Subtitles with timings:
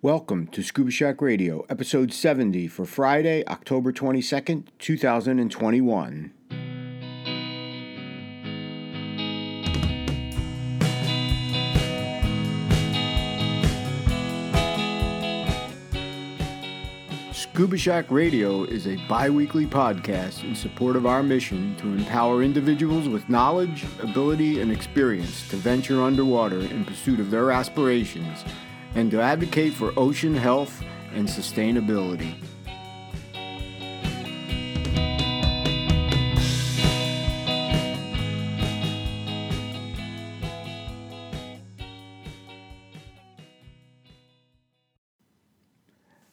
[0.00, 6.32] Welcome to Scuba Shack Radio, episode 70 for Friday, October 22nd, 2021.
[17.32, 22.44] Scuba Shack Radio is a bi weekly podcast in support of our mission to empower
[22.44, 28.44] individuals with knowledge, ability, and experience to venture underwater in pursuit of their aspirations
[28.94, 30.82] and to advocate for ocean health
[31.14, 32.34] and sustainability.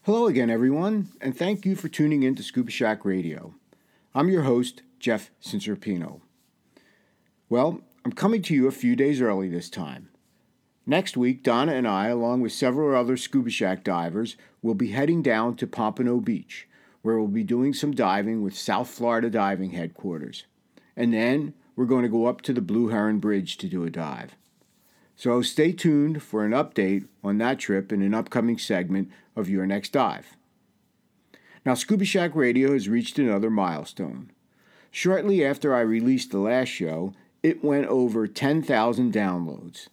[0.03, 3.55] Hello again, everyone, and thank you for tuning in to Scuba Shack Radio.
[4.13, 6.21] I'm your host, Jeff Cincerpino.
[7.49, 10.09] Well, I'm coming to you a few days early this time.
[10.87, 15.23] Next week, Donna and I, along with several other Scuba Shack divers, will be heading
[15.23, 16.67] down to Pompano Beach,
[17.01, 20.45] where we'll be doing some diving with South Florida Diving Headquarters.
[20.95, 23.89] And then we're going to go up to the Blue Heron Bridge to do a
[23.89, 24.35] dive.
[25.15, 29.65] So stay tuned for an update on that trip in an upcoming segment of Your
[29.65, 30.35] Next Dive.
[31.65, 34.31] Now, Scuba Shack Radio has reached another milestone.
[34.91, 39.87] Shortly after I released the last show, it went over 10,000 downloads.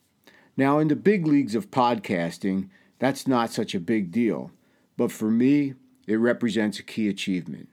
[0.63, 2.69] Now, in the big leagues of podcasting,
[3.01, 4.53] that's not such a big deal,
[4.97, 5.75] but for me,
[6.07, 7.69] it represents a key achievement.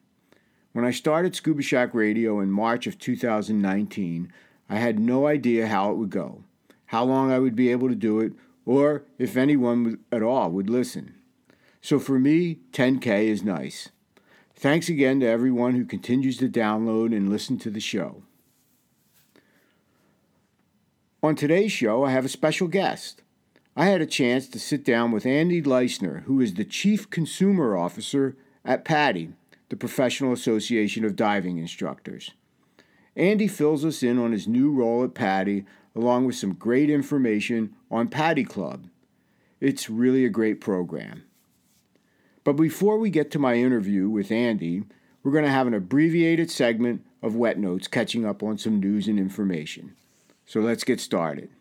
[0.72, 4.34] When I started Scuba Shack Radio in March of 2019,
[4.68, 6.44] I had no idea how it would go,
[6.88, 8.34] how long I would be able to do it,
[8.66, 11.14] or if anyone at all would listen.
[11.82, 13.90] So for me, 10K is nice.
[14.56, 18.24] Thanks again to everyone who continues to download and listen to the show.
[21.22, 23.24] On today's show, I have a special guest.
[23.76, 27.76] I had a chance to sit down with Andy Leisner, who is the Chief Consumer
[27.76, 29.34] Officer at PADI,
[29.68, 32.32] the Professional Association of Diving Instructors.
[33.18, 37.76] Andy fills us in on his new role at PADI, along with some great information
[37.92, 38.88] on PADI Club.
[39.60, 41.24] It's really a great program.
[42.46, 44.84] But before we get to my interview with Andy,
[45.22, 49.10] we're going to have an abbreviated segment of Wet Notes catching up on some news
[49.10, 49.98] and information.
[50.50, 51.52] So let's get started.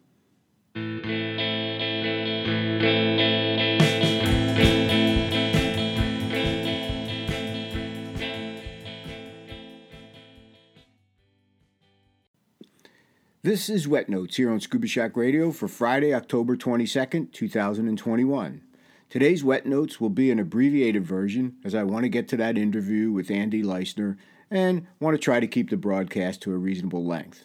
[13.42, 18.62] This is Wet Notes here on Scuba Shack Radio for Friday, October 22nd, 2021.
[19.10, 22.56] Today's Wet Notes will be an abbreviated version as I want to get to that
[22.56, 24.16] interview with Andy Leisner
[24.50, 27.44] and want to try to keep the broadcast to a reasonable length.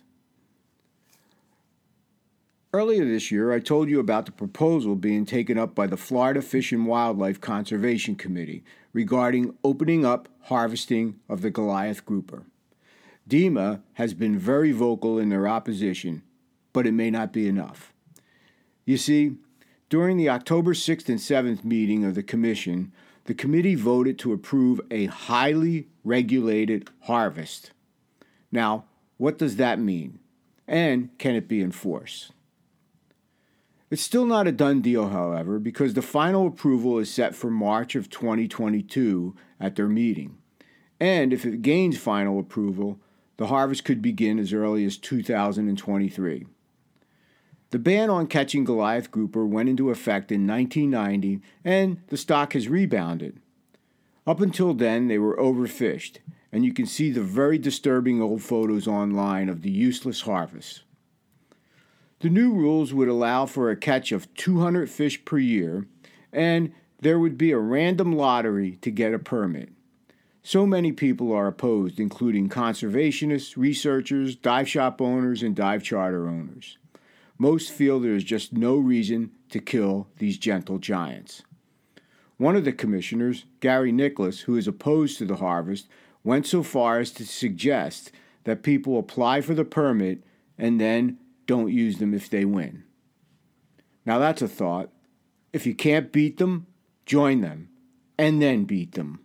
[2.75, 6.41] Earlier this year, I told you about the proposal being taken up by the Florida
[6.41, 8.63] Fish and Wildlife Conservation Committee
[8.93, 12.47] regarding opening up harvesting of the Goliath grouper.
[13.27, 16.23] DEMA has been very vocal in their opposition,
[16.73, 17.93] but it may not be enough.
[18.85, 19.35] You see,
[19.89, 22.91] during the October 6th and 7th meeting of the Commission,
[23.25, 27.69] the committee voted to approve a highly regulated harvest.
[28.51, 28.85] Now,
[29.17, 30.17] what does that mean?
[30.67, 32.31] And can it be enforced?
[33.93, 37.93] It's still not a done deal, however, because the final approval is set for March
[37.93, 40.39] of 2022 at their meeting.
[40.99, 42.99] And if it gains final approval,
[43.37, 46.47] the harvest could begin as early as 2023.
[47.69, 52.67] The ban on catching Goliath grouper went into effect in 1990, and the stock has
[52.67, 53.41] rebounded.
[54.25, 56.17] Up until then, they were overfished,
[56.51, 60.81] and you can see the very disturbing old photos online of the useless harvest.
[62.23, 65.87] The new rules would allow for a catch of 200 fish per year,
[66.31, 69.73] and there would be a random lottery to get a permit.
[70.41, 76.77] So many people are opposed, including conservationists, researchers, dive shop owners, and dive charter owners.
[77.37, 81.43] Most feel there is just no reason to kill these gentle giants.
[82.37, 85.89] One of the commissioners, Gary Nicklaus, who is opposed to the harvest,
[86.23, 88.13] went so far as to suggest
[88.45, 90.23] that people apply for the permit
[90.57, 92.83] and then don't use them if they win.
[94.05, 94.89] Now that's a thought.
[95.51, 96.67] If you can't beat them,
[97.05, 97.69] join them,
[98.17, 99.19] and then beat them.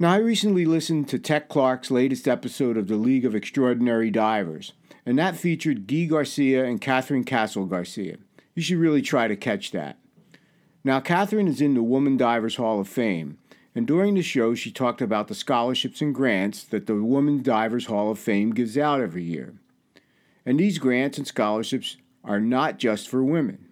[0.00, 4.72] Now, I recently listened to Tec Clark's latest episode of the League of Extraordinary Divers,
[5.04, 8.18] and that featured Guy Garcia and Catherine Castle Garcia.
[8.54, 9.98] You should really try to catch that.
[10.84, 13.38] Now, Catherine is in the Woman Divers Hall of Fame,
[13.74, 17.86] and during the show, she talked about the scholarships and grants that the Women Divers
[17.86, 19.54] Hall of Fame gives out every year.
[20.44, 23.68] And these grants and scholarships are not just for women.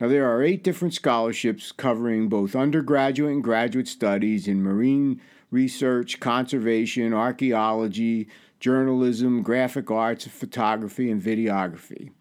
[0.00, 6.20] Now, there are eight different scholarships covering both undergraduate and graduate studies in marine research,
[6.20, 8.28] conservation, archaeology,
[8.60, 12.12] journalism, graphic arts, photography, and videography.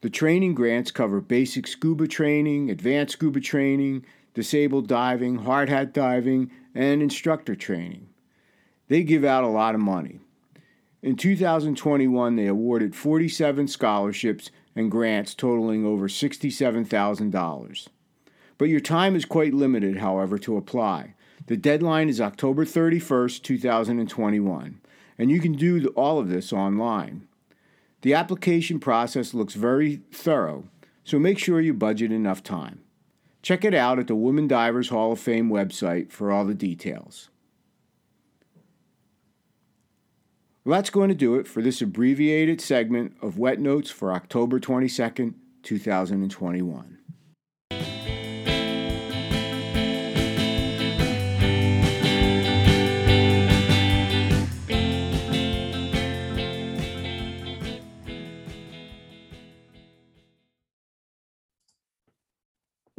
[0.00, 4.04] The training grants cover basic scuba training, advanced scuba training,
[4.38, 8.08] disabled diving, hard hat diving, and instructor training.
[8.86, 10.20] They give out a lot of money.
[11.02, 17.88] In 2021, they awarded 47 scholarships and grants totaling over $67,000.
[18.58, 21.14] But your time is quite limited, however, to apply.
[21.48, 24.80] The deadline is October 31st, 2021,
[25.18, 27.26] and you can do all of this online.
[28.02, 30.68] The application process looks very thorough,
[31.02, 32.82] so make sure you budget enough time.
[33.42, 37.30] Check it out at the Women Divers Hall of Fame website for all the details.
[40.64, 44.60] Well, that's going to do it for this abbreviated segment of Wet Notes for October
[44.60, 46.97] 22nd, 2021.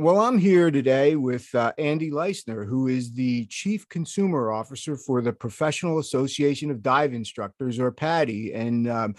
[0.01, 5.21] Well, I'm here today with uh, Andy Leisner, who is the Chief Consumer Officer for
[5.21, 8.53] the Professional Association of Dive Instructors, or PADI.
[8.53, 9.15] And um,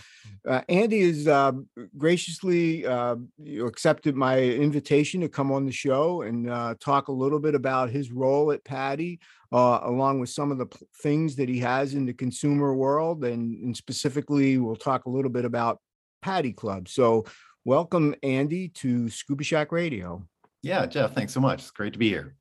[0.48, 1.52] uh, Andy has uh,
[1.98, 7.54] graciously accepted my invitation to come on the show and uh, talk a little bit
[7.54, 9.20] about his role at PADI,
[9.52, 13.22] uh, along with some of the p- things that he has in the consumer world.
[13.26, 15.78] And, and specifically, we'll talk a little bit about
[16.22, 16.88] PADI Club.
[16.88, 17.26] So,
[17.66, 20.26] welcome, Andy, to Scuba Shack Radio.
[20.62, 21.60] Yeah, Jeff, thanks so much.
[21.60, 22.34] It's great to be here.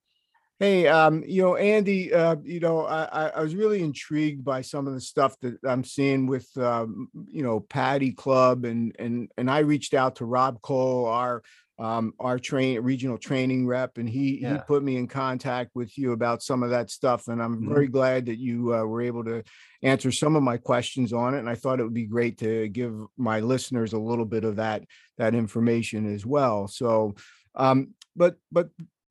[0.59, 4.87] Hey, um, you know, Andy, uh, you know, I, I was really intrigued by some
[4.87, 9.49] of the stuff that I'm seeing with, um, you know, PADI Club, and and and
[9.49, 11.43] I reached out to Rob Cole, our
[11.79, 14.55] um, our train regional training rep, and he yeah.
[14.55, 17.73] he put me in contact with you about some of that stuff, and I'm mm-hmm.
[17.73, 19.43] very glad that you uh, were able to
[19.81, 22.67] answer some of my questions on it, and I thought it would be great to
[22.67, 24.83] give my listeners a little bit of that
[25.17, 26.67] that information as well.
[26.67, 27.15] So.
[27.55, 28.69] Um, but but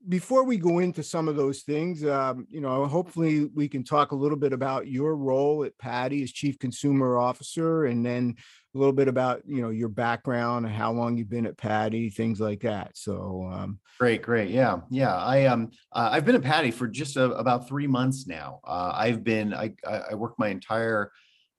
[0.09, 4.13] before we go into some of those things, um, you know, hopefully we can talk
[4.13, 8.37] a little bit about your role at PADI as Chief Consumer Officer, and then
[8.75, 12.11] a little bit about you know your background and how long you've been at PADI,
[12.11, 12.97] things like that.
[12.97, 15.17] So um, great, great, yeah, yeah.
[15.17, 18.61] I um uh, I've been at PADI for just a, about three months now.
[18.65, 21.11] Uh, I've been I I worked my entire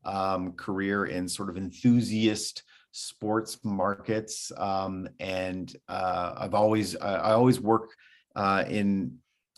[0.06, 7.32] um, career in sort of enthusiast sports markets um, and uh, i've always i, I
[7.34, 7.92] always work
[8.36, 9.18] uh, in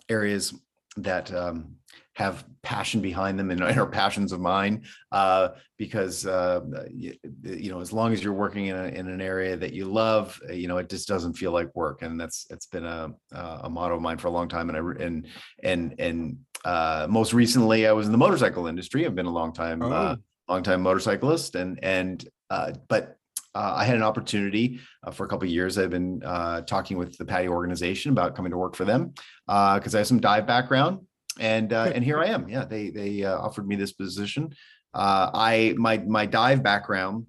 [0.10, 0.54] areas
[0.98, 1.76] that um,
[2.14, 6.62] have passion behind them and are passions of mine uh, because uh,
[6.92, 9.86] you, you, know as long as you're working in, a, in an area that you
[9.86, 13.14] love uh, you know it just doesn't feel like work and that's it's been a,
[13.32, 15.28] a motto of mine for a long time and I and
[15.64, 19.54] and and uh, most recently I was in the motorcycle industry I've been a long
[19.54, 20.54] time uh, oh.
[20.54, 23.18] long time motorcyclist and and uh, but
[23.54, 25.78] uh, I had an opportunity uh, for a couple of years.
[25.78, 29.14] I've been uh, talking with the PADI organization about coming to work for them
[29.46, 31.06] because uh, I have some dive background,
[31.40, 32.48] and uh, and here I am.
[32.48, 34.54] Yeah, they they uh, offered me this position.
[34.94, 37.28] I my my dive background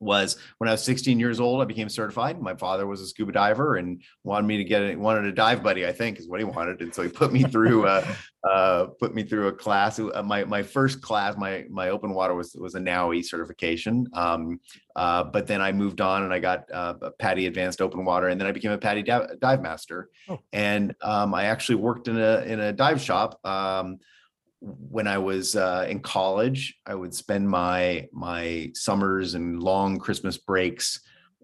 [0.00, 2.40] was when I was 16 years old, I became certified.
[2.40, 5.62] My father was a scuba diver and wanted me to get it, wanted a dive
[5.62, 6.80] buddy, I think is what he wanted.
[6.80, 8.06] And so he put me through, uh,
[8.48, 9.98] uh, put me through a class.
[9.98, 14.06] Uh, my, my first class, my, my open water was, was a NAUI certification.
[14.12, 14.60] Um,
[14.94, 18.28] uh, but then I moved on and I got uh, a PADI advanced open water
[18.28, 20.08] and then I became a PADI dive, dive master.
[20.28, 20.38] Oh.
[20.52, 23.44] And um, I actually worked in a, in a dive shop.
[23.44, 23.98] Um,
[24.60, 30.36] when I was uh, in college, I would spend my my summers and long Christmas
[30.36, 31.00] breaks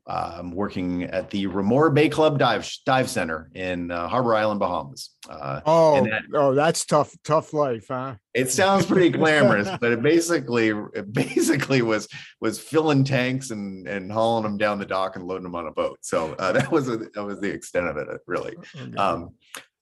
[0.07, 5.11] um, working at the Romora Bay Club Dive Dive Center in uh, Harbor Island, Bahamas.
[5.29, 8.17] Uh, oh, that, oh, that's tough, tough life, huh?
[8.35, 12.09] It sounds pretty glamorous, but it basically it basically was
[12.41, 15.73] was filling tanks and and hauling them down the dock and loading them on a
[15.73, 15.99] boat.
[16.03, 18.57] So uh, that was a, that was the extent of it, really.
[18.99, 19.31] Um,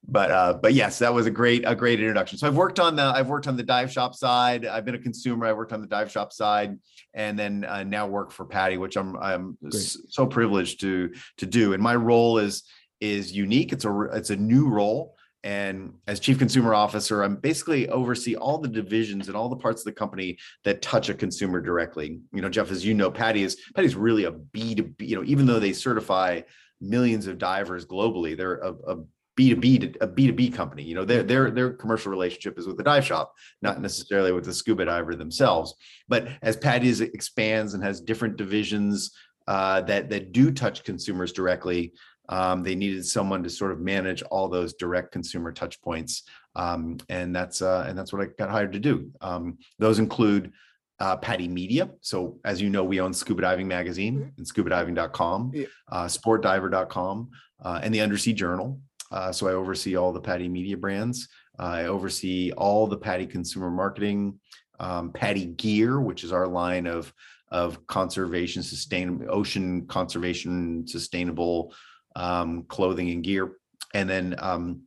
[0.09, 2.39] but uh, but yes, that was a great a great introduction.
[2.39, 4.67] So I've worked on the I've worked on the dive shop side.
[4.67, 5.47] I've been a consumer.
[5.47, 6.77] I worked on the dive shop side,
[7.15, 11.73] and then uh, now work for PADI, which I'm I'm so privileged to to do.
[11.73, 12.65] And my role is
[13.01, 13.73] is unique.
[13.73, 15.17] It's a it's a new role.
[15.45, 19.81] And as chief consumer officer, I'm basically oversee all the divisions and all the parts
[19.81, 22.21] of the company that touch a consumer directly.
[22.33, 25.07] You know, Jeff, as you know, PADI is PADI's really a B to B.
[25.07, 26.43] You know, even though they certify
[26.81, 28.97] millions of divers globally, they're a, a
[29.39, 30.83] B2B to a B2B company.
[30.83, 34.45] You know, their their their commercial relationship is with the dive shop, not necessarily with
[34.45, 35.75] the scuba diver themselves.
[36.09, 39.13] But as PADI expands and has different divisions
[39.47, 41.93] uh, that that do touch consumers directly.
[42.29, 46.23] Um, they needed someone to sort of manage all those direct consumer touch points,
[46.55, 49.11] um, and that's uh, and that's what I got hired to do.
[49.21, 50.53] Um, those include
[51.01, 51.91] uh, PADI Media.
[52.01, 54.29] So as you know, we own Scuba Diving Magazine mm-hmm.
[54.39, 55.67] and ScubaDiving.com, yeah.
[55.91, 57.31] uh, SportDiver.com,
[57.65, 58.81] uh, and the Undersea Journal.
[59.13, 61.29] Uh, so I oversee all the PADI Media brands.
[61.59, 64.41] I oversee all the PADI consumer marketing,
[64.81, 67.13] um, PADI Gear, which is our line of
[67.51, 71.75] of conservation, sustainable ocean conservation, sustainable
[72.17, 73.53] um, clothing and gear,
[73.93, 74.83] and then um,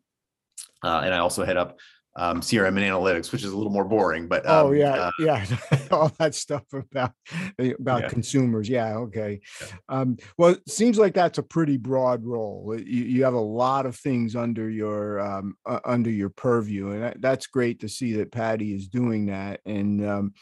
[0.84, 1.78] uh, and I also head up
[2.16, 4.28] um, CRM and analytics, which is a little more boring.
[4.28, 5.46] But oh, um, oh yeah, uh, yeah,
[5.92, 7.12] all that stuff about
[7.60, 8.10] eh, about yeah.
[8.10, 8.70] consumers.
[8.70, 9.42] Yeah, okay.
[9.62, 9.68] Yeah.
[9.90, 12.76] Um, well, it seems like that's a pretty broad role.
[12.78, 17.04] You, you have a lot of things under your um, uh, under your purview, and
[17.04, 19.62] that, that's great to see that PADI is doing that.
[19.66, 20.34] And um,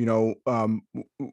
[0.00, 0.80] you know um,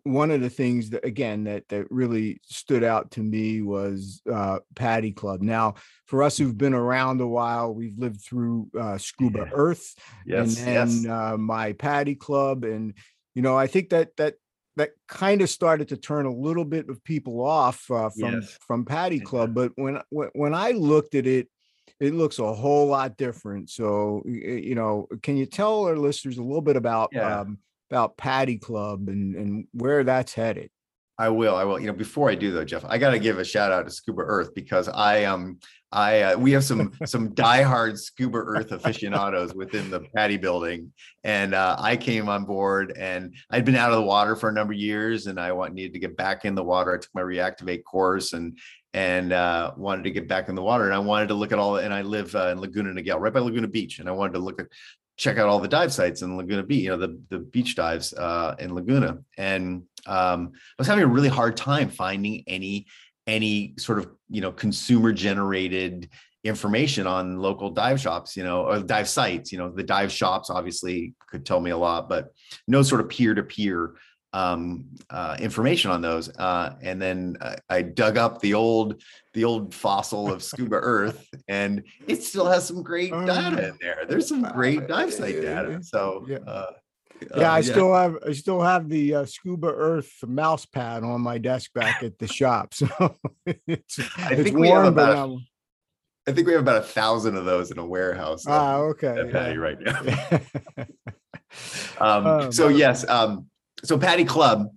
[0.04, 4.60] one of the things that again that that really stood out to me was uh,
[4.76, 9.46] PADI Club now for us who've been around a while we've lived through uh, scuba
[9.46, 9.52] yeah.
[9.54, 9.96] earth
[10.26, 11.08] yes, and then yes.
[11.10, 12.94] uh, my PADI Club and
[13.36, 14.34] you know i think that that
[14.76, 18.58] that kind of started to turn a little bit of people off uh, from yes.
[18.68, 21.48] from PADI Club but when when i looked at it
[22.02, 26.44] it looks a whole lot different so you know can you tell our listeners a
[26.44, 27.40] little bit about yeah.
[27.40, 30.70] um, about PADI Club and and where that's headed.
[31.20, 31.56] I will.
[31.56, 31.80] I will.
[31.80, 33.92] You know, before I do though, Jeff, I got to give a shout out to
[33.92, 35.60] Scuba Earth because I um
[35.92, 41.56] I uh, we have some some diehard Scuba Earth aficionados within the PADI building, and
[41.56, 44.74] uh, I came on board and I'd been out of the water for a number
[44.74, 46.94] of years, and I want needed to get back in the water.
[46.94, 48.58] I took my reactivate course and
[48.94, 51.60] and uh, wanted to get back in the water, and I wanted to look at
[51.60, 51.78] all.
[51.78, 54.40] And I live uh, in Laguna Niguel, right by Laguna Beach, and I wanted to
[54.40, 54.68] look at
[55.18, 58.14] check out all the dive sites in Laguna Beach, you know, the, the beach dives
[58.14, 59.18] uh, in Laguna.
[59.38, 62.86] And um, I was having a really hard time finding any,
[63.26, 66.10] any sort of, you know, consumer generated
[66.44, 70.50] information on local dive shops, you know, or dive sites, you know, the dive shops
[70.50, 72.30] obviously could tell me a lot, but
[72.68, 73.96] no sort of peer to peer
[74.34, 76.30] um, uh, information on those.
[76.38, 79.02] Uh, and then I, I, dug up the old
[79.34, 83.78] the old fossil of Scuba Earth, and it still has some great oh, data in
[83.80, 84.06] there.
[84.08, 85.82] There's some great dive site data.
[85.82, 86.40] So yeah.
[86.40, 86.72] Uh,
[87.36, 87.62] yeah, I uh, yeah.
[87.62, 92.04] still have I still have the uh, Scuba Earth mouse pad on my desk back
[92.04, 92.74] at the shop.
[92.88, 93.16] So
[93.46, 95.38] it's, I it's think we have about a,
[96.28, 98.46] I think we have about a thousand of those in a warehouse.
[98.46, 99.30] Ah, okay.
[99.32, 99.56] Yeah.
[99.56, 100.00] right now.
[102.00, 103.48] um, oh, so yes, um,
[103.84, 104.68] so PADI Club,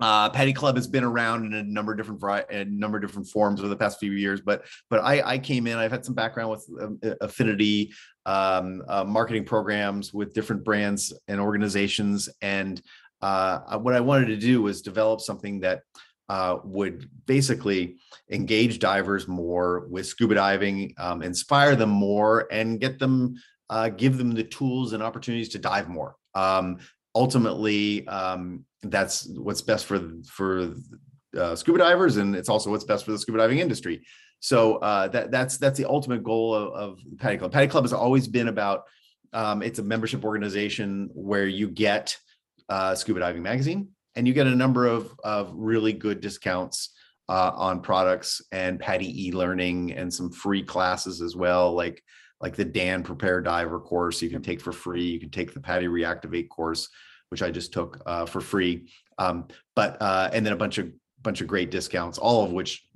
[0.00, 3.28] uh, PADI Club has been around in a number of different a number of different
[3.28, 4.40] forms over the past few years.
[4.40, 5.78] But but I, I came in.
[5.78, 7.92] I've had some background with um, affinity
[8.26, 12.28] um, uh, marketing programs with different brands and organizations.
[12.42, 12.82] And
[13.22, 15.80] uh, what I wanted to do was develop something that
[16.28, 17.96] uh, would basically
[18.30, 23.36] engage divers more with scuba diving, um, inspire them more, and get them
[23.70, 26.16] uh, give them the tools and opportunities to dive more.
[26.34, 26.78] Um,
[27.16, 30.74] ultimately um, that's what's best for for
[31.36, 34.02] uh, scuba divers and it's also what's best for the scuba diving industry
[34.40, 37.52] so uh, that that's that's the ultimate goal of, of PADI Club.
[37.52, 38.84] PADI Club has always been about
[39.32, 42.16] um, it's a membership organization where you get
[42.68, 46.94] uh, Scuba Diving Magazine and you get a number of of really good discounts
[47.28, 52.02] uh, on products and PADI e-learning and some free classes as well, like
[52.40, 55.04] like the DAN Prepare Diver course you can take for free.
[55.04, 56.88] You can take the PADI Reactivate course
[57.30, 58.88] which I just took uh, for free.
[59.18, 60.90] Um, but uh, and then a bunch of
[61.22, 62.86] bunch of great discounts, all of which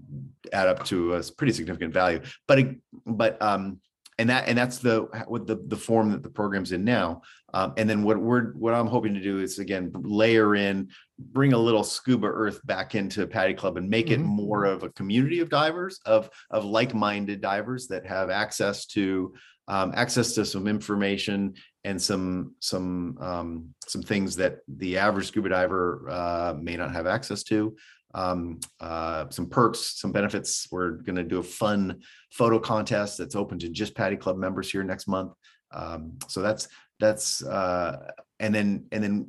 [0.53, 2.21] add up to a pretty significant value.
[2.47, 2.67] But
[3.07, 3.81] but um,
[4.19, 7.23] and that and that's the what the the form that the program's in now.
[7.55, 10.89] Um, and then what we're what I'm hoping to do is again layer in,
[11.19, 14.23] bring a little scuba earth back into PADI Club and make mm-hmm.
[14.23, 19.35] it more of a community of divers of of like-minded divers that have access to
[19.69, 21.55] um, access to some information
[21.85, 27.07] and some some um, some things that the average scuba diver uh, may not have
[27.07, 27.77] access to.
[28.13, 30.67] Um, uh, some perks, some benefits.
[30.73, 32.01] We're going to do a fun
[32.33, 35.33] photo contest that's open to just PADI Club members here next month.
[35.73, 36.67] Um, so that's
[37.01, 39.27] that's uh, and then and then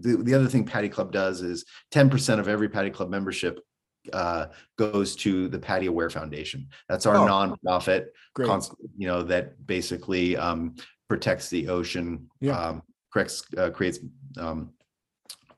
[0.00, 3.60] the, the other thing PADI Club does is 10% of every PADI Club membership
[4.12, 6.68] uh, goes to the PADI Aware Foundation.
[6.88, 10.76] That's our oh, nonprofit, cons- you know, that basically um,
[11.08, 12.58] protects the ocean, yeah.
[12.58, 14.00] um, corrects, uh, creates
[14.38, 14.70] um,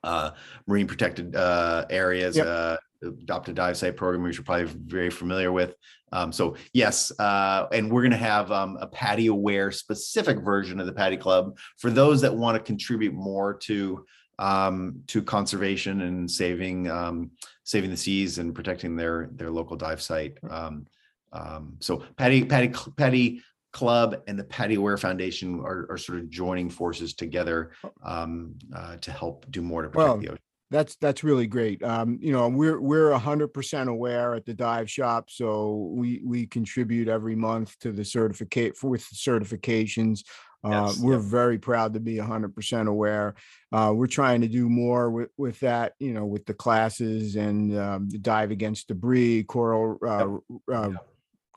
[0.04, 0.32] uh,
[0.66, 2.36] marine protected uh, areas.
[2.36, 2.80] Yep.
[3.04, 5.74] Uh, adopted dive site program, which you're probably very familiar with.
[6.12, 10.80] Um, so yes, uh, and we're going to have um, a PADI aware specific version
[10.80, 14.04] of the PADI Club for those that want to contribute more to
[14.38, 17.30] um, to conservation and saving um,
[17.64, 20.38] saving the seas and protecting their their local dive site.
[20.48, 20.86] Um,
[21.32, 26.30] um, so PADI PADI PADI Club and the PADI Aware Foundation are, are sort of
[26.30, 30.38] joining forces together um, uh, to help do more to protect Well, the ocean.
[30.70, 31.82] That's that's really great.
[31.82, 36.20] Um, you know, we're we're a hundred percent aware at the dive shop, so we
[36.24, 40.24] we contribute every month to the certificate for with certifications.
[40.64, 41.22] Uh, Yes, we're yep.
[41.22, 43.34] very proud to be a hundred percent aware.
[43.72, 47.74] Uh, we're trying to do more with with that, you know, with the classes and
[47.78, 51.06] um, the dive against debris, coral uh, uh, Yep.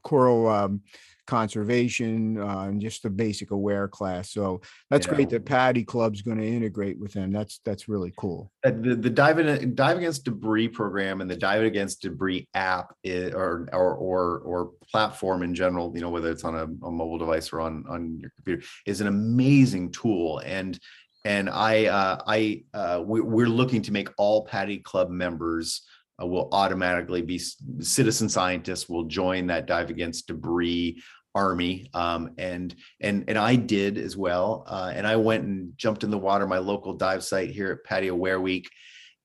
[0.03, 0.81] coral um,
[1.27, 4.31] conservation, uh, and just the basic aware class.
[4.31, 5.13] So that's Yeah.
[5.15, 7.31] great that PADI Club's going to integrate with them.
[7.31, 8.51] That's that's really cool.
[8.65, 12.93] Uh, the, the dive in, dive against debris program and the dive against debris app
[13.05, 16.91] i- or, or or or platform in general you know whether it's on a, a
[16.91, 20.77] mobile device or on on your computer is an amazing tool and
[21.25, 25.83] and i uh i uh we, we're looking to make all PADI club members
[26.21, 27.39] uh, will automatically be
[27.79, 31.01] citizen scientists will join that dive against debris
[31.33, 36.03] army um and and and i did as well uh and i went and jumped
[36.03, 38.69] in the water my local dive site here at PADI Aware Week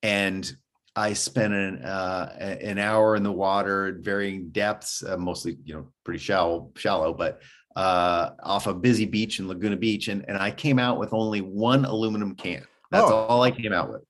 [0.04, 0.50] and
[0.94, 5.74] i spent an uh an hour in the water at varying depths uh, mostly you
[5.74, 7.40] know pretty shallow shallow but
[7.74, 11.40] uh off a busy beach in laguna beach and and i came out with only
[11.40, 13.14] one aluminum can that's Oh.
[13.28, 14.02] all i came out with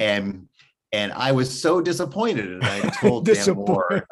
[0.00, 0.48] and
[0.92, 4.06] and i was so disappointed and i told dan moore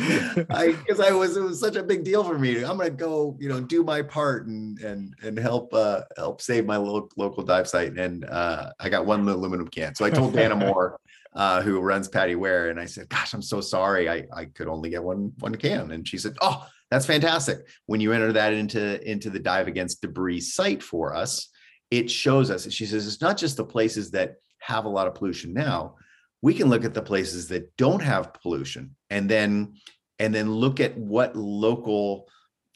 [0.50, 2.64] I because I was it was such a big deal for me.
[2.64, 6.64] I'm gonna go, you know, do my part and and and help uh help save
[6.64, 7.98] my local local dive site.
[7.98, 9.94] And uh I got one aluminum can.
[9.94, 10.98] So I told Dana Moore,
[11.34, 14.08] uh, who runs PADI Aware, and I said, Gosh, I'm so sorry.
[14.08, 15.90] I I could only get one one can.
[15.90, 17.58] And she said, Oh, that's fantastic.
[17.86, 21.50] When you enter that into into the dive against debris site for us,
[21.90, 22.70] it shows us.
[22.72, 25.96] She says it's not just the places that have a lot of pollution now.
[26.42, 29.74] We can look at the places that don't have pollution and then
[30.18, 32.28] and then look at what local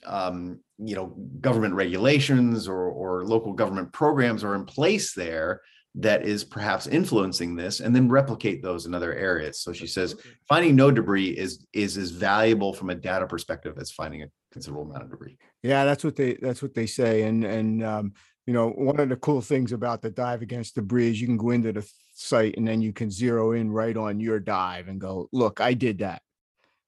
[0.07, 1.07] um, you know
[1.41, 5.63] government regulations or, or local government programs are in place there
[5.97, 10.17] that is perhaps influencing this and then replicate those in other areas so she says
[10.49, 14.91] finding no debris is is as valuable from a data perspective as finding a considerable
[14.91, 17.23] amount of debris Yeah, that's what they that's what they say.
[17.23, 18.13] And and um,
[18.47, 21.37] you know, one of the cool things about the dive against debris is you can
[21.37, 25.01] go into the site and then you can zero in right on your dive and
[25.01, 26.23] go, look, I did that.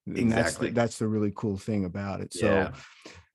[0.06, 0.68] And that's Exactly.
[0.68, 2.32] the, that's the really cool thing about it.
[2.34, 2.72] So Yeah.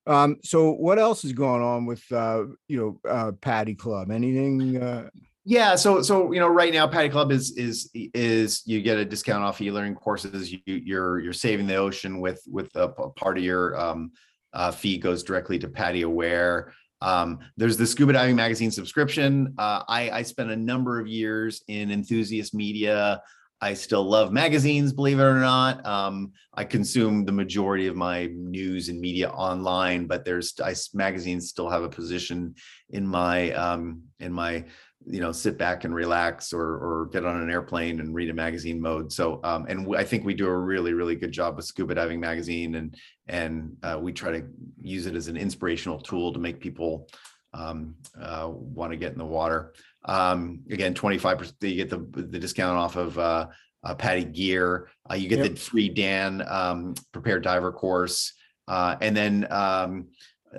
[0.06, 4.10] um, so what else is going on with uh, you know, uh PADI Club?
[4.10, 5.10] Anything uh
[5.44, 9.04] Yeah, so so you know, right now, PADI Club is is is you get a
[9.04, 10.52] discount off e-learning courses.
[10.52, 14.12] You you're you're saving the ocean with with a, part of your um,
[14.52, 16.72] uh, fee goes directly to PADI Aware.
[17.02, 19.54] Um, there's the Scuba Diving Magazine subscription.
[19.58, 23.20] Uh, I I spent a number of years in enthusiast media.
[23.60, 25.86] I still love magazines, believe it or not.
[25.86, 31.48] Um, I consume the majority of my news and media online, but there's I, magazines
[31.48, 32.56] still have a position
[32.90, 34.64] in my um, in my
[35.06, 38.34] you know sit back and relax or or get on an airplane and read a
[38.34, 39.12] magazine mode.
[39.12, 41.94] So um and w- i think we do a really really good job with scuba
[41.94, 42.96] diving magazine and
[43.28, 44.44] and uh, we try to
[44.80, 47.08] use it as an inspirational tool to make people
[47.54, 49.72] um uh want to get in the water.
[50.04, 53.48] Um again 25 percent you get the the discount off of uh,
[53.84, 54.88] uh PADI gear.
[55.10, 55.50] Uh, you get Yep.
[55.50, 58.32] the free DAN um prepared diver course.
[58.68, 60.08] Uh and then um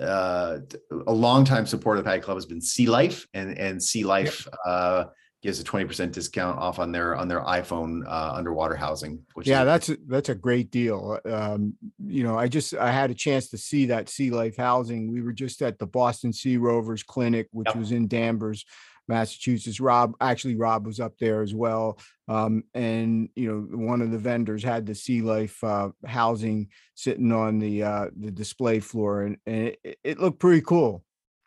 [0.00, 0.58] uh,
[1.06, 4.46] a longtime supporter of the PADI Club has been Sea Life, and and Sea Life
[4.66, 5.04] uh,
[5.42, 9.22] gives a twenty percent discount off on their on their iPhone uh, underwater housing.
[9.34, 11.18] Which yeah, is, that's a- that's a great deal.
[11.24, 15.12] Um, you know, I just I had a chance to see that Sea Life housing.
[15.12, 17.76] We were just at the Boston Sea Rovers Clinic, which Yep.
[17.76, 18.64] was in Danvers,
[19.08, 19.80] Massachusetts.
[19.80, 21.98] Rob, actually, Rob was up there as well.
[22.28, 27.32] Um, and you know, one of the vendors had the Sea Life uh, housing sitting
[27.32, 31.04] on the uh, the display floor, and, and it, it- looked pretty cool.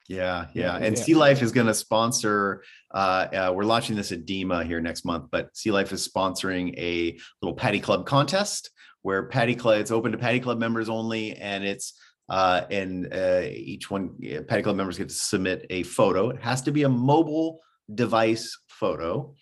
[0.07, 0.85] Yeah, Yeah, yeah.
[0.85, 1.03] And yeah.
[1.03, 5.03] Sea Life is going to sponsor, uh, uh, we're launching this at DEMA here next
[5.03, 8.69] month, but Sea Life is sponsoring a little PADI Club contest
[9.01, 11.35] where PADI Club, it's open to PADI Club members only.
[11.35, 11.93] And it's,
[12.29, 14.15] uh, and uh, each one,
[14.47, 16.29] PADI Club members get to submit a photo.
[16.29, 17.61] It has to be a mobile
[17.93, 19.33] device photo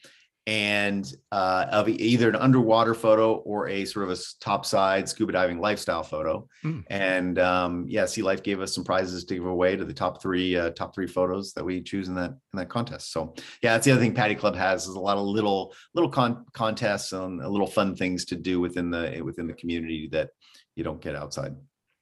[0.48, 5.60] and uh, of either an underwater photo or a sort of a topside scuba diving
[5.60, 6.48] lifestyle photo.
[6.63, 6.84] Mm.
[6.88, 10.21] And um, yeah, Sea Life gave us some prizes to give away to the top
[10.21, 13.12] three uh, top three photos that we choose in that in that contest.
[13.12, 16.12] So yeah, that's the other thing PADI Club has is a lot of little little
[16.12, 20.30] con- contests and little fun things to do within the within the community that
[20.76, 21.56] you don't get outside.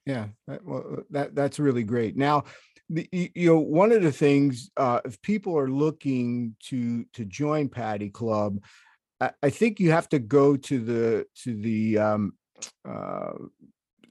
[0.06, 2.16] Yeah, that, well, that that's really great.
[2.16, 2.44] Now,
[2.90, 7.68] the, you know, one of the things, uh, if people are looking to to join
[7.68, 8.62] PADI Club,
[9.20, 12.32] I, I think you have to go to the to the um,
[12.86, 13.32] uh,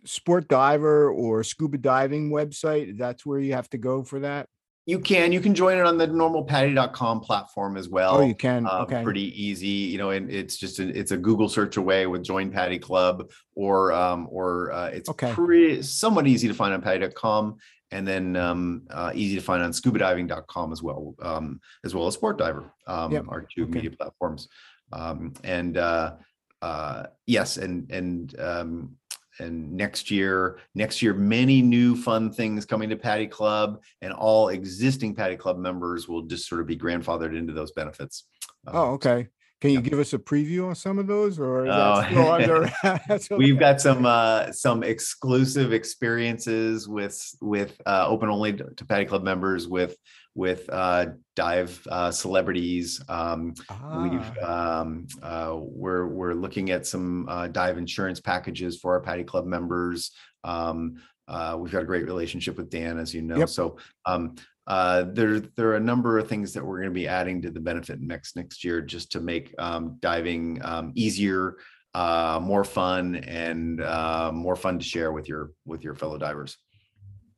[0.03, 2.97] sport diver or scuba diving website.
[2.97, 4.47] That's where you have to go for that.
[4.85, 8.17] You can you can join it on the normal PADI.com platform as well.
[8.17, 8.67] Oh, you can.
[8.67, 9.01] Um, okay.
[9.01, 12.51] Pretty easy, you know, and it's just a, it's a Google search away with Join
[12.51, 15.31] PADI Club, or um, or uh, it's Okay.
[15.31, 17.57] pretty somewhat easy to find on PADI.com,
[17.91, 22.05] and then um, uh, easy to find on scuba ScubaDiving.com as well, um, as well
[22.07, 23.25] as Sport Diver, um, Yep.
[23.29, 23.71] our two Okay.
[23.75, 24.49] media platforms,
[24.91, 26.15] um, and uh,
[26.61, 28.97] uh, yes, and and um,
[29.39, 34.49] and next year, next year, many new fun things coming to PADI Club, and all
[34.49, 38.25] existing PADI Club members will just sort of be grandfathered into those benefits.
[38.67, 39.27] Oh, okay.
[39.63, 42.33] Can you give us a preview on some of those or is Oh.
[42.33, 42.69] under?
[43.37, 49.23] We've got some uh, some exclusive experiences with with uh, open only to PADI Club
[49.23, 49.95] members with
[50.35, 51.05] with uh,
[51.37, 53.01] dive uh, celebrities.
[53.07, 53.53] Um,
[54.01, 58.99] We've Ah, um, uh, we're we're looking at some uh, dive insurance packages for our
[58.99, 60.11] PADI Club members.
[60.43, 60.95] Um,
[61.27, 63.37] uh, we've got a great relationship with DAN, as you know.
[63.37, 63.49] Yep.
[63.49, 64.35] So um,
[64.67, 67.51] uh, there there are a number of things that we're going to be adding to
[67.51, 71.57] the benefit mix next year just to make um, diving um, easier,
[71.93, 76.57] uh, more fun, and uh, more fun to share with your with your fellow divers.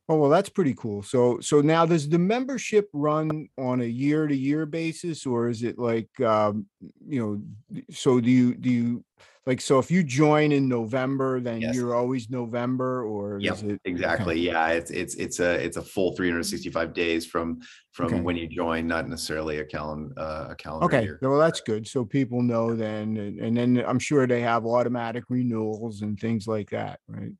[0.08, 1.02] Oh, well, that's pretty cool.
[1.02, 5.64] So, so now does the membership run on a year to year basis or is
[5.64, 6.66] it like, um,
[7.08, 9.04] you know, so do you, do you,
[9.46, 11.74] like, so if you join in November, then Yes.
[11.74, 13.80] you're always November or Yep, is it?
[13.84, 14.40] Exactly.
[14.40, 17.60] Yeah, it's it's it's a it's a full 365 days from
[17.92, 18.22] from Okay.
[18.22, 21.22] when you join, not necessarily a calendar uh, a calendar Okay, year.
[21.22, 21.86] well, that's good.
[21.86, 26.46] So people know then, and, and then I'm sure they have automatic renewals and things
[26.46, 27.32] like that, right?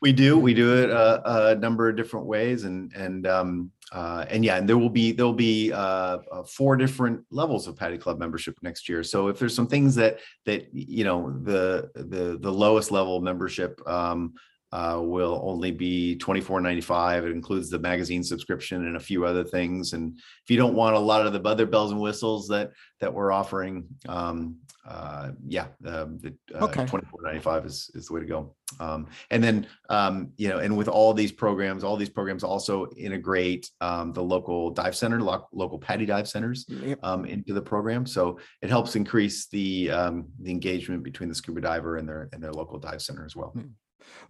[0.00, 4.24] We do, we do it a, a number of different ways and, and, um, uh,
[4.28, 7.98] and yeah, and there will be, there'll be, uh, uh, four different levels of PADI
[7.98, 9.02] Club membership next year.
[9.02, 13.80] So if there's some things that, that, you know, the, the, the lowest level membership,
[13.88, 14.34] um,
[14.72, 17.24] uh, will only be twenty-four ninety-five.
[17.24, 19.92] It includes the magazine subscription and a few other things.
[19.94, 23.12] And if you don't want a lot of the other bells and whistles that, that
[23.12, 26.84] we're offering, um, uh, yeah, uh, the, uh, Okay.
[26.86, 28.54] twenty-four ninety-five is, is the way to go.
[28.80, 32.86] Um, and then, um, you know, and with all these programs, all these programs also
[32.98, 36.98] integrate, um, the local dive center, lo- local PADI dive centers, Yep.
[37.02, 38.04] um, into the program.
[38.04, 42.42] So it helps increase the, um, the engagement between the scuba diver and their, and
[42.42, 43.54] their local dive center as well.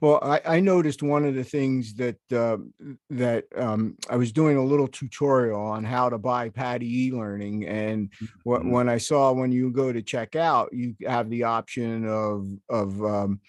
[0.00, 2.58] Well, I, I noticed one of the things that, uh,
[3.10, 8.10] that, um, I was doing a little tutorial on how to buy PADI e-learning and
[8.44, 8.70] Mhm.
[8.70, 13.04] when I saw when you go to check out, you have the option of, of,
[13.04, 13.40] um,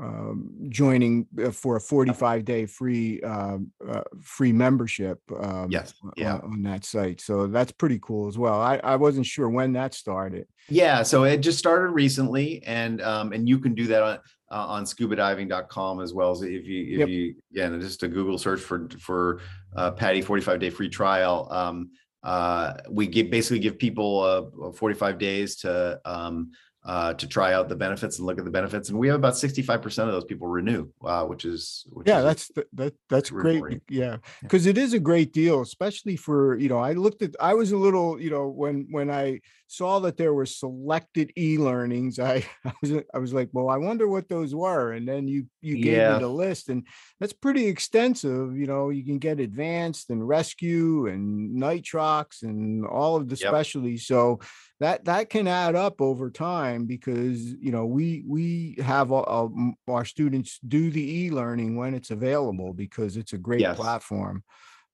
[0.00, 5.18] um, joining uh, for a 45 day free, um, uh, free membership.
[5.38, 6.34] um, Yes, yeah.
[6.36, 7.20] On, on that site.
[7.20, 8.60] So that's pretty cool as well.
[8.60, 10.46] I, I wasn't sure when that started.
[10.68, 14.18] Yeah, so it just started recently and um and you can do that on
[14.50, 17.08] uh, on scubadiving.com as well as if you if Yep.
[17.08, 19.40] you again just a Google search for for
[19.76, 21.48] uh PADI 45 day free trial.
[21.50, 21.90] Um
[22.22, 26.50] uh we give basically give people uh 45 days to um
[26.84, 29.34] uh to try out the benefits and look at the benefits and we have about
[29.34, 33.30] 65% of those people renew uh which is which Yeah, is that's, th- that, that's
[33.30, 33.54] great.
[33.54, 33.80] rewarding.
[33.88, 34.18] be- Yeah.
[34.48, 37.72] Cause it is a great deal, especially for, you know, I looked at, I was
[37.72, 42.72] a little, you know, when, when I saw that there were selected e-learnings, I, I
[42.80, 44.92] was, I was like, well, I wonder what those were.
[44.92, 46.12] And then you, you gave Yeah.
[46.14, 46.86] me the list and
[47.18, 48.56] that's pretty extensive.
[48.56, 53.48] You know, you can get advanced and rescue and nitrox and all of the Yep.
[53.50, 54.06] specialties.
[54.06, 54.38] So
[54.80, 59.74] that, that can add up over time because, you know, we, we have uh, m-
[59.88, 63.72] our students do the e-learning when it's available because it's a great Yes.
[63.72, 64.44] platform.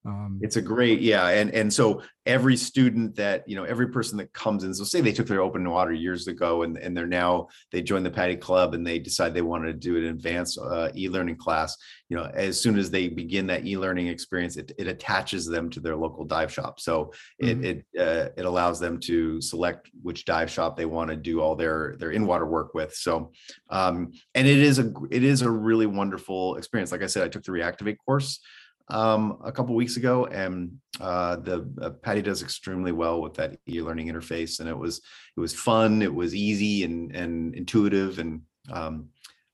[0.07, 4.19] Um, It's a great, yeah, and and so every student that you know, every person
[4.19, 7.07] that comes in, so say they took their open water years ago, and and they're
[7.07, 10.59] now they joined the PADI Club and they decide they wanted to do an advanced
[10.59, 11.75] uh, e-learning class.
[12.11, 15.81] You know, as soon as they begin that e-learning experience, it it attaches them to
[15.81, 16.81] their local dive shop.
[16.81, 17.65] So it Mhm.
[17.65, 21.57] it uh, it allows them to select which dive shop they want to do all
[21.57, 22.95] their their in water work with.
[22.95, 23.33] So
[23.71, 26.93] um, and it is a it is a really wonderful experience.
[26.93, 28.41] Like I said, I took the Reactivate course
[28.89, 33.57] um, a couple weeks ago, and uh, the uh, PADI does extremely well with that
[33.69, 35.01] e-learning interface, and it was
[35.37, 39.09] it was fun, it was easy and and intuitive, and um,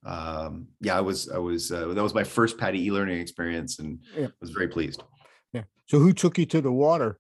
[0.05, 4.01] um, yeah, I was I was uh, that was my first PADI e-learning experience, and
[4.17, 4.29] Yeah.
[4.41, 5.03] was very pleased.
[5.53, 5.65] yeah.
[5.87, 7.19] So who took you to the water?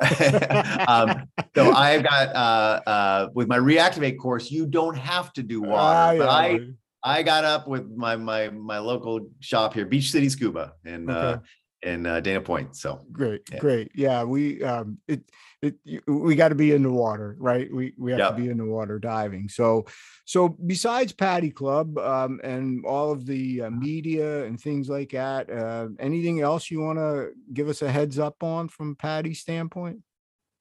[0.88, 5.60] um, so I've got uh, uh, with my Reactivate course, you don't have to do
[5.60, 6.60] water, Ah, but I.
[7.04, 11.14] I got up with my my my local shop here, Beach City Scuba, and uh,
[11.14, 11.92] Okay.
[11.94, 12.76] in uh, Dana Point.
[12.76, 13.58] So great, yeah.
[13.58, 13.90] great.
[13.94, 15.22] Yeah, we um, it
[15.62, 15.74] it
[16.06, 17.72] we got to be in the water, right?
[17.72, 18.36] We we have yep.
[18.36, 19.48] to be in the water diving.
[19.48, 19.86] So
[20.24, 25.50] so besides PADI Club um, and all of the uh, media and things like that,
[25.50, 29.98] uh, anything else you want to give us a heads up on from PADI standpoint?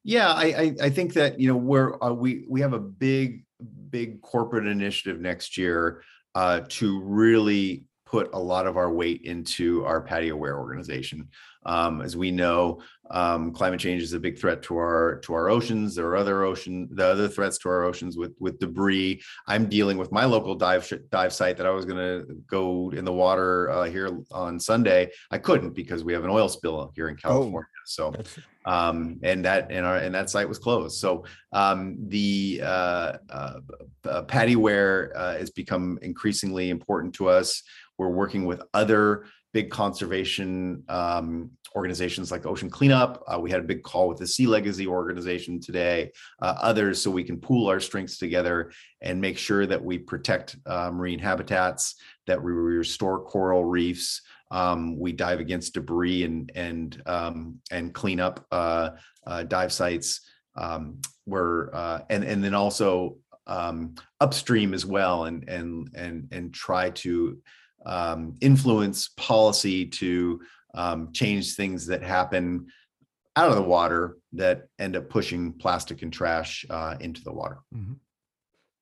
[0.03, 3.45] Yeah, I, I, I think that you know we're uh, we we have a big
[3.91, 6.01] big corporate initiative next year
[6.35, 11.29] uh, to really put a lot of our weight into our PADI aware organization.
[11.65, 15.49] Um, as we know, um, climate change is a big threat to our to our
[15.49, 15.95] oceans.
[15.95, 19.21] There are other ocean the other threats to our oceans with with debris.
[19.47, 23.05] I'm dealing with my local dive dive site that I was going to go in
[23.05, 25.11] the water uh, here on Sunday.
[25.29, 27.67] I couldn't because we have an oil spill here in oh, California.
[27.77, 28.13] Oh, so
[28.65, 30.99] um, and that and our and that site was closed.
[30.99, 33.59] So um, the uh, uh,
[34.05, 37.63] uh, PADI Aware uh, has become increasingly important to us.
[38.01, 43.23] We're working with other big conservation um, organizations like Ocean Cleanup.
[43.27, 46.11] Uh, we had a big call with the Sea Legacy organization today,
[46.41, 50.55] uh, others, so we can pool our strengths together and make sure that we protect
[50.65, 51.93] uh, marine habitats,
[52.25, 58.19] that we restore coral reefs, um, we dive against debris and and um, and clean
[58.19, 58.89] up uh,
[59.27, 60.21] uh, dive sites.
[60.55, 66.51] Um, where uh, and and then also um, upstream as well, and and and and
[66.51, 67.37] try to
[67.85, 70.41] um, influence policy to
[70.73, 72.67] um, change things that happen
[73.35, 77.59] out of the water that end up pushing plastic and trash uh, into the water.
[77.73, 77.93] Mm-hmm.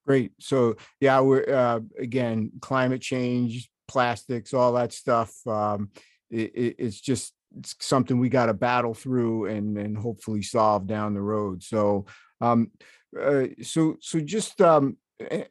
[0.05, 0.31] Great.
[0.39, 5.31] So yeah, we're uh, again climate change, plastics, all that stuff.
[5.45, 5.91] Um,
[6.31, 11.13] it, it's just it's something we got to battle through and and hopefully solve down
[11.13, 11.61] the road.
[11.63, 12.05] So
[12.41, 12.71] um,
[13.19, 14.97] uh, so so just um,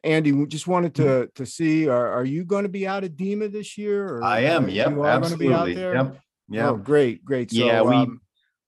[0.03, 1.25] Andy, we just wanted mm-hmm.
[1.25, 4.07] to to see are, are you going to be out at DEMA this year?
[4.07, 4.69] Or I am.
[4.69, 5.47] Yep, you are absolutely.
[5.47, 5.93] Going to be out there?
[5.95, 6.21] Yep.
[6.51, 6.69] Yeah.
[6.69, 7.51] Oh, great, great.
[7.51, 7.95] So, yeah, we.
[7.95, 8.21] Um,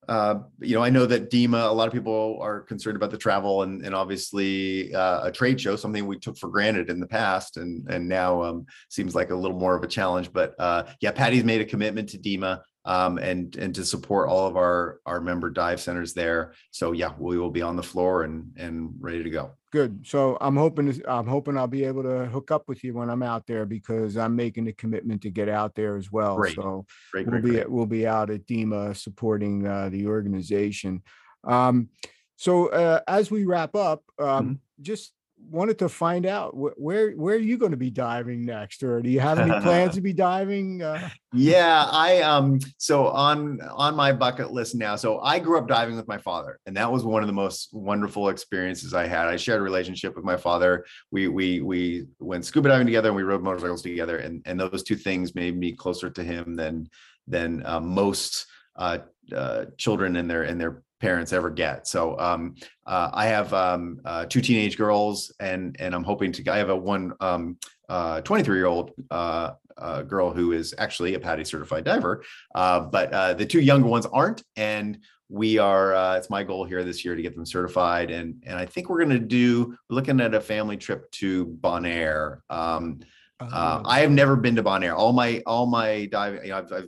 [0.10, 3.18] uh, you know, I know that DEMA, a lot of people are concerned about the
[3.18, 7.08] travel and, and obviously uh, a trade show, something we took for granted in the
[7.08, 10.34] past and, and now um, seems like a little more of a challenge.
[10.34, 14.48] But uh, yeah, PADI's made a commitment to DEMA um, and and to support all
[14.48, 16.54] of our our member dive centers there.
[16.72, 19.52] So yeah, we will be on the floor and and ready to go.
[19.72, 20.06] Good.
[20.06, 23.10] So I'm hoping to, I'm hoping I'll be able to hook up with you when
[23.10, 26.36] I'm out there because I'm making the commitment to get out there as well.
[26.36, 26.56] Great.
[26.56, 31.02] So great, we'll great, be we'll be out at DEMA supporting uh, the organization.
[31.46, 31.90] Um,
[32.36, 34.54] so uh, as we wrap up, um, mm-hmm.
[34.82, 35.14] just
[35.50, 39.02] wanted to find out wh- where where are you going to be diving next, or
[39.02, 40.82] do you have any plans to be diving?
[40.82, 41.10] Uh...
[41.34, 44.96] Yeah, I um so on on my bucket list now.
[44.96, 47.70] So I grew up diving with my father, and that was one of the most
[47.74, 49.28] wonderful experiences I had.
[49.28, 50.86] I shared a relationship with my father.
[51.12, 54.84] We we we went scuba diving together, and we rode motorcycles together, and and those
[54.84, 56.90] two things made me closer to him than
[57.28, 59.00] than uh, most uh,
[59.36, 61.88] uh, children and their and their parents ever get.
[61.88, 66.52] So um, uh, I have um, uh, two teenage girls, and and I'm hoping to.
[66.52, 67.58] I have a one um,
[67.90, 72.24] uh, 23 year old uh, uh, girl who is actually a PADI certified diver,
[72.56, 76.18] uh, but the two younger ones aren't, and we are.
[76.18, 79.04] it's my goal here this year to get them certified, and and I think we're
[79.04, 79.76] going to do.
[79.90, 82.42] Looking at a family trip to Bonaire.
[82.50, 83.00] Um,
[83.40, 84.96] uh, I have never been to Bonaire.
[84.96, 86.88] All my all my diving, you know, I've, I've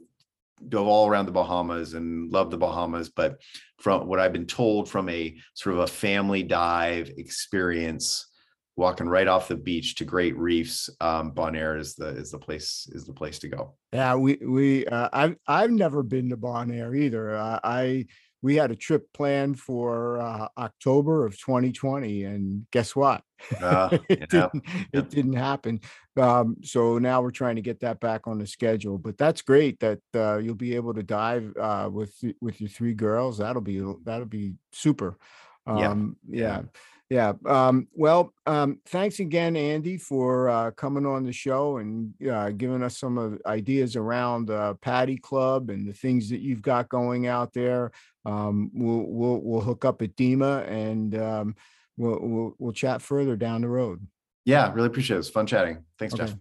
[0.70, 3.42] dove all around the Bahamas and love the Bahamas, but
[3.80, 8.28] from what I've been told from a sort of a family dive experience,
[8.76, 12.88] walking right off the beach to great reefs, um, Bonaire is the is the place
[12.92, 13.76] is the place to go.
[13.92, 17.36] Yeah, we we uh, I've I've never been to Bonaire either.
[17.36, 18.06] Uh, I
[18.42, 23.24] we had a trip planned for uh, October of 2020, and guess what?
[23.62, 25.00] Uh, it, yeah, didn't, yeah.
[25.00, 25.80] it didn't happen.
[26.18, 28.98] Um, so now we're trying to get that back on the schedule.
[28.98, 32.94] But that's great that uh, you'll be able to dive uh, with with your three
[32.94, 33.38] girls.
[33.38, 35.18] That'll be that'll be super.
[35.66, 36.60] Um, yeah.
[36.60, 36.62] yeah.
[37.10, 37.34] Yeah.
[37.46, 42.82] Um, well, um, thanks again, Andy, for uh, coming on the show and uh, giving
[42.82, 47.28] us some of ideas around uh, PADI Club and the things that you've got going
[47.28, 47.92] out there.
[48.26, 51.56] Um, we'll we'll we'll hook up at DEMA and um,
[51.98, 54.08] we'll, we'll we'll chat further down the road.
[54.46, 55.20] Yeah, really appreciate it.
[55.20, 55.84] It's fun chatting.
[55.98, 56.26] Thanks, okay.
[56.26, 56.38] Jeff.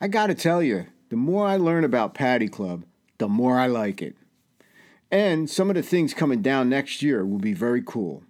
[0.00, 2.84] I got to tell you, the more I learn about PADI Club,
[3.18, 4.16] the more I like it.
[5.12, 8.24] And some of the things coming down next year will be very cool.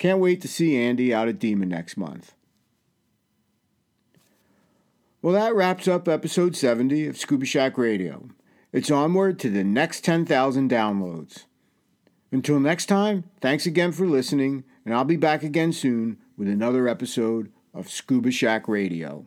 [0.00, 2.32] Can't wait to see Andy out at DEMA next month.
[5.20, 8.30] Well, that wraps up episode 70 of Scuba Shack Radio.
[8.72, 11.44] It's onward to the next 10,000 downloads.
[12.32, 16.88] Until next time, thanks again for listening, and I'll be back again soon with another
[16.88, 19.26] episode of Scuba Shack Radio.